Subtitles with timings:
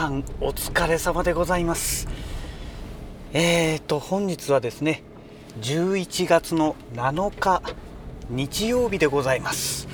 [0.00, 2.08] さんお疲れ様でございます。
[3.34, 5.02] えーと本日はですね
[5.60, 7.60] 11月の7日
[8.30, 9.88] 日曜日でございます、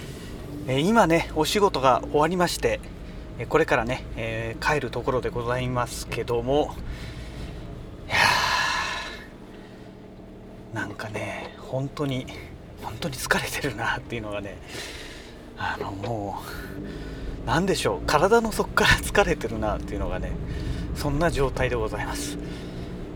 [0.68, 2.78] えー今ねお仕事が終わりまして
[3.40, 6.76] えこれからね、えー帰るところでございますけども
[8.06, 12.28] いやーなんかね本当に
[12.80, 14.56] 本当に疲れてるなっていうのがね
[15.58, 17.15] あのもう
[17.46, 20.32] 何でしょう体の底から疲れてるなっていうのがね
[20.96, 22.36] そんな状態でございます。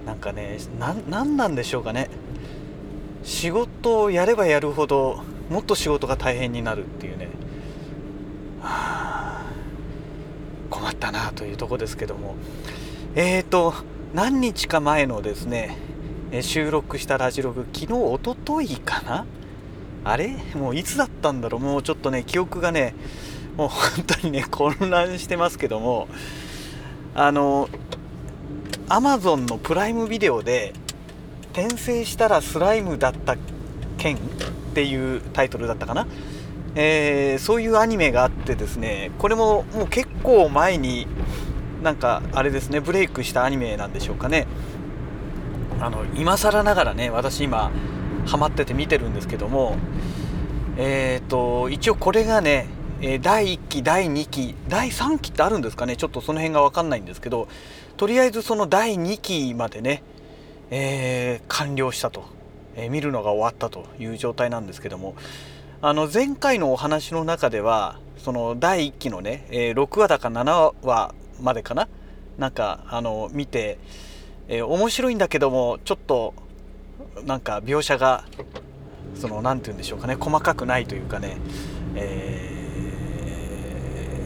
[0.07, 0.93] なんかねな
[1.25, 2.09] んなんでしょうかね。
[3.23, 7.29] 仕事をやればやるほどもっと仕事が大変になるっていうね。
[8.63, 9.47] はあ
[10.71, 12.37] 困ったなというとこですけども。
[13.15, 13.75] えーと
[14.15, 15.77] 何日か前のですね
[16.41, 19.27] 収録したラジログ昨日おとといかな？
[20.05, 20.37] あれ？
[20.55, 21.61] もういつだったんだろう？
[21.61, 22.95] もうちょっとね記憶がね
[23.61, 26.09] もう本当にね混乱してますけども
[27.15, 27.69] あの
[28.89, 30.73] アマゾンのプライムビデオで
[31.53, 33.37] 「転生したらスライムだった
[33.99, 34.19] 件」っ
[34.73, 36.07] ていうタイトルだったかな、
[36.75, 41.07] えーそういうアニメがあってですねこれももう結構前に
[41.83, 44.47] なんかあれですねブレイクしたアニメなんでしょうかね。
[45.83, 47.71] あの今更ながらね私今
[48.27, 49.77] ハマってて見てるんですけども
[50.79, 55.97] えっ、と一応これがねえ第1期第2期第3期ってあるんですかね？
[55.97, 57.49] ちょっとその辺が分かんないんですけど
[57.97, 60.03] とりあえずその第2期までね、
[60.71, 62.25] えー完了したと、
[62.77, 65.15] えー見るのが終わったという状態なんですけども。
[65.83, 71.89] あの前回のお話の中ではその第1期のね、えー6話だか7話までかな？
[72.37, 73.79] なんかあの見て、
[74.49, 76.35] えー面白いんだけどもちょっと
[77.25, 78.25] なんか描写が
[79.15, 80.17] その何て言うんでしょうかね？
[80.17, 81.39] 細かくないというかね、
[81.95, 82.60] えー、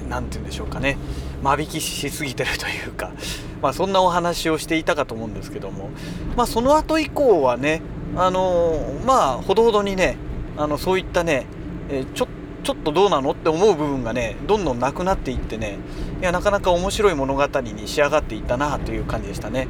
[0.08, 0.96] なんて言うんでしょうかね
[1.42, 3.12] 間引きしすぎてるというか、
[3.60, 5.90] まあ、そんなお話をしていたかと思うんですけども、
[6.36, 7.82] まあ、その後以降はね
[8.16, 10.16] あのまあほどほどにね
[10.56, 11.46] あのそういったね、
[11.90, 12.28] えちょ
[12.62, 15.78] ちょっとどうなのって思う部分がねどんどんなくなっていってね
[16.20, 19.68] いやなかなか面白い物語に仕上がっていったなという感じでしたね。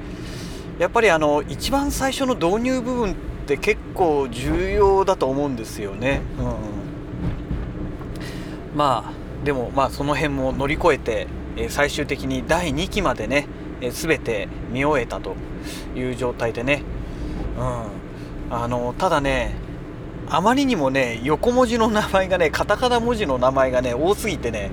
[0.78, 3.14] やっぱりあの一番最初の導入部分っ
[3.46, 6.20] て結構重要だと思うんですよね。
[6.38, 6.42] う
[8.74, 13.46] ん、まあでもまあその辺も乗り越えて、え最終的に第2期までね、
[13.80, 15.36] え全て見終えたと
[15.94, 16.82] いう状態でね、
[17.58, 19.54] うん、あのただね
[20.28, 24.70] あまりにもね横文字の名前がねカタカナ文字の名前がね多すぎてね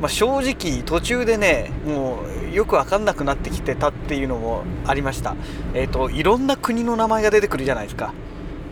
[0.00, 2.20] まあ、正直途中でねも
[2.50, 5.36] うよく分かんなくなってきてたっていうのもありました。
[5.74, 8.12] えっ、といろんな国の名前が出てくるじゃないですか。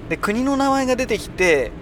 [0.08, 1.72] で国の名前が出てきて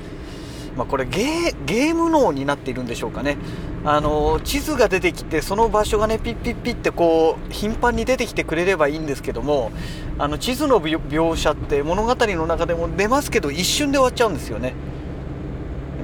[0.77, 3.37] まあ、これゲーゲーム脳になっているんでしょうかね。
[3.85, 9.73] あの地図が出てきてその場所がねピッピッピッってこう頻繁に出てきてくれればいいんですけども
[10.19, 14.75] あの地図の描描写って物語の中でも出ますけど一瞬で終わっちゃうんですよね。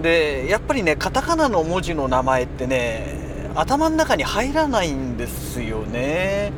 [0.02, 6.52] でやっぱりねカタカナの文字の名前ってね頭の中に入らないんですよね。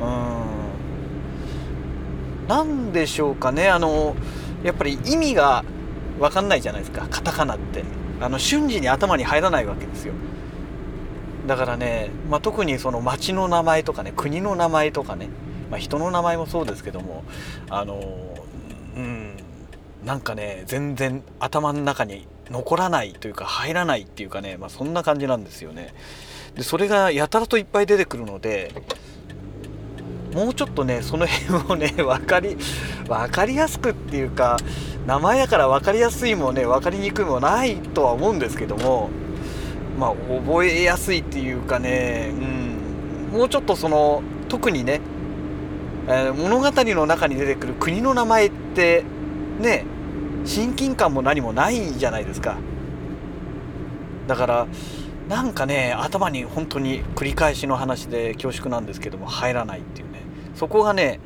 [0.00, 2.48] うん。
[2.48, 3.68] なんでしょうかね。
[3.68, 4.14] あの
[4.62, 5.64] やっぱり意味が
[6.18, 7.06] 分かんないじゃないですか。
[7.08, 7.84] カタカナって。
[8.20, 10.14] あの瞬時に頭に入らないわけですよ。
[11.46, 15.28] だからね、まあ、特にその町の名前とかね国の名前とかね、
[15.70, 17.24] まあ、人の名前もそうですけども
[17.70, 18.36] あの
[18.96, 19.36] うん
[20.04, 25.94] なんかね全然頭の中に残らないというか入らないっていうかね、まあ、そんな感じなんですよね。
[26.54, 28.72] でそれがやたらといっぱい出てくるので
[30.34, 32.56] もうちょっとねその辺をね分かり
[33.06, 34.58] 分かりやすくっていうか
[35.08, 39.08] 名前だから分かりやすいもね分かりにくいもないとは思うんですけども
[39.98, 42.30] まあ覚えやすいっていうかね、
[43.32, 45.00] うん、もうちょっとその特にね、
[46.08, 49.02] えー物語の中に出てくる国の名前って
[49.58, 49.86] ね
[50.44, 52.58] 親近感も何もないじゃないですか。
[54.26, 54.66] だから
[55.26, 60.20] なんかね頭に本当に繰り返しの話で恐縮なんですけども入らないっていうね。
[60.54, 61.18] そこがね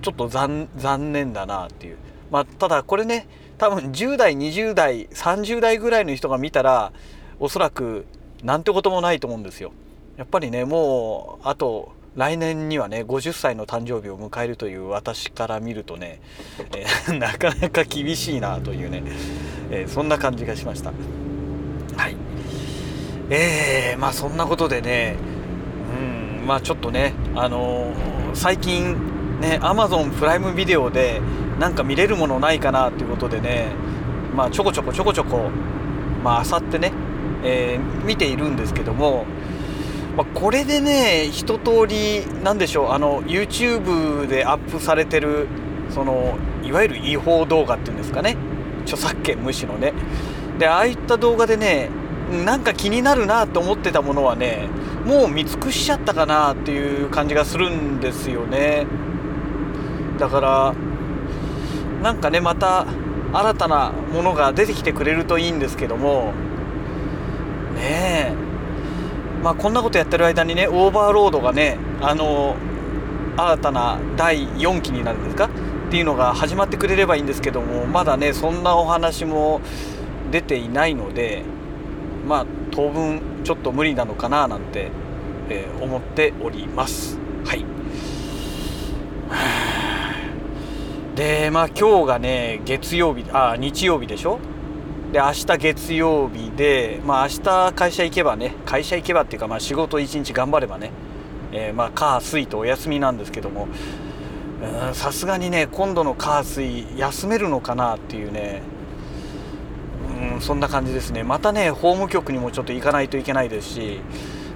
[0.00, 1.98] ちょっと残残念だなっていう。
[2.34, 3.28] まあただこれね
[3.58, 6.92] 多分10代20代30代ぐらいの人が見たら
[7.38, 8.06] おそらく
[8.42, 9.70] なんてこともないと思うんですよ。
[10.16, 16.20] やっぱりねもうあと来年にはね50歳の誕生日を迎えるという私から見るとね、
[16.76, 19.04] えー なかなか厳しいなというね、
[19.70, 20.90] えーそんな感じがしました。
[21.96, 22.16] はい。
[23.30, 25.14] えー、まあそんなことでね
[26.40, 28.96] うんまあちょっとねあのー最近
[29.44, 31.20] ね Amazon プライムビデオで
[31.58, 33.72] なんか見れるものないかなということでね
[34.34, 35.50] まあちょこちょこちょこちょこ
[36.22, 36.92] まああさってね、
[37.44, 39.24] えー見ているんですけども
[40.16, 45.48] まあ、これでね一通りなんでしょうあの YouTube でアップされてる
[45.90, 48.36] そのいわゆる違法動画っていうんですかね
[48.82, 49.92] 著作権無視のね。
[50.58, 51.88] でああいった動画でね
[52.44, 54.68] なんか気になるなと思ってたものはね
[55.04, 58.86] もう見尽くしちゃったかなっていう感じがするんですよね。
[60.18, 60.74] だから
[62.02, 62.86] なんかねまた
[63.32, 66.32] 新たなものが出てきてくれるといいんですけども
[67.74, 68.34] ねえ。
[69.42, 72.56] まあこんなことやってる間にねオーバーロードがねあの
[73.36, 75.46] 新たな第4期になるんですか？
[75.46, 75.48] っ
[75.90, 79.60] ていうのが始まってくれればいいんですけどもまだねそんなお話も
[80.30, 81.42] 出ていないので
[82.26, 84.90] まあ当分ちょっと無理なのかななんて、
[85.50, 87.18] えー、思っております。
[87.44, 87.64] はい。
[91.14, 94.40] でまあ今日がね月曜日あ日曜日でしょ？
[95.12, 100.90] で明日月曜日でまあ明日会社行けばね会社行けばっていうかまあ仕事一日頑張ればね
[101.52, 103.68] えー、まあ火水とお休みなんですけども
[104.92, 108.62] さすがにね今度の火水休めるのかなっていうね
[110.32, 111.22] うんそんな感じですね。
[111.22, 114.00] またね法務局にもちょっと行かないといけないですし、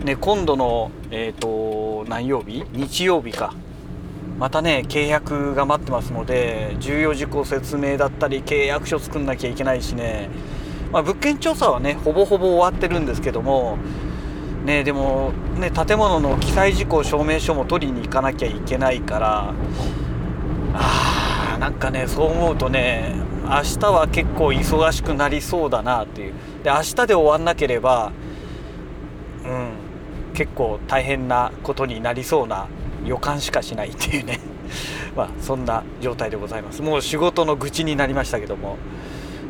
[0.03, 2.65] ね、今度のえっ、ー、と何曜日？
[2.73, 3.55] 日曜日か。
[4.39, 10.31] またね契約が待ってますので重要事項説明だったり契約書作んなきゃいけないしね、
[10.93, 13.79] まあ、物件調査はねほぼほぼ終わってるんですけども
[14.65, 19.55] ねでもね建物の記載事項証明書も取りに行かなきゃいけないから
[20.75, 26.35] あーなんかねそう思うとね明日は結構忙しくなりそうだなっていう。
[26.63, 28.13] で明日で終わんなければ
[29.45, 32.69] うん結構大変なことになりそうな
[33.05, 34.41] 予感しかしないっていうね。
[35.17, 36.83] まあそんな状態でございます。
[36.83, 38.77] もう仕事の愚痴になりましたけども。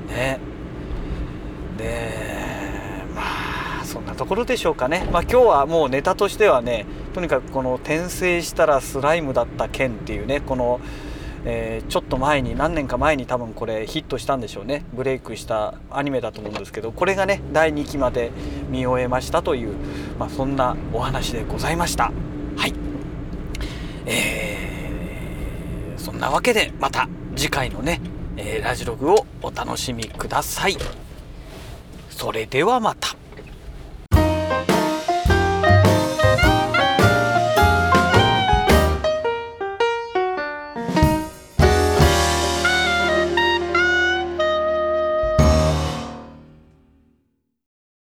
[0.09, 0.39] ね。
[1.77, 2.11] で
[3.15, 3.23] ま
[3.83, 5.07] あそんなところでしょうかね。
[5.13, 10.81] まあ今日はもうネタとしてはねとにかくこの転生したらスライムだった件っていうねこの
[11.45, 14.85] えー、ちょっと前に何年か前に多分これヒットしたんでしょうね。
[14.93, 18.31] ブレイクしたアニメだと思うんですけどこれがね第2期まで
[18.69, 19.75] 見終えましたという、
[20.19, 22.13] まあ、そんなお話でございました。
[24.09, 28.01] えー、そんなわけでまた次回のね、
[28.37, 30.77] えー、ラジログをお楽しみください。
[32.11, 33.18] それではまた。